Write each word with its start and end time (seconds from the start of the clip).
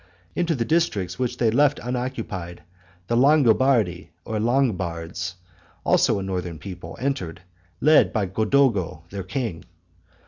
Into 0.35 0.55
the 0.55 0.65
districts 0.65 1.19
which 1.19 1.37
they 1.37 1.51
left 1.51 1.77
unoccupied, 1.83 2.63
the 3.05 3.15
Longobardi 3.15 4.09
or 4.25 4.39
Lombards, 4.39 5.35
also 5.85 6.17
a 6.17 6.23
northern 6.23 6.57
people, 6.57 6.97
entered, 6.99 7.41
led 7.81 8.11
by 8.11 8.25
Godogo 8.25 9.03
their 9.11 9.21
king. 9.21 9.63